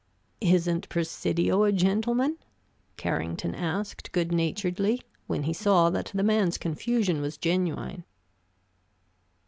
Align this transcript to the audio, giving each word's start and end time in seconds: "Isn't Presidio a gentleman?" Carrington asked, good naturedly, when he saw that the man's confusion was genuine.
"Isn't 0.39 0.89
Presidio 0.89 1.61
a 1.63 1.71
gentleman?" 1.71 2.37
Carrington 2.97 3.53
asked, 3.53 4.11
good 4.11 4.31
naturedly, 4.31 5.03
when 5.27 5.43
he 5.43 5.53
saw 5.53 5.91
that 5.91 6.11
the 6.15 6.23
man's 6.23 6.57
confusion 6.57 7.21
was 7.21 7.37
genuine. 7.37 8.03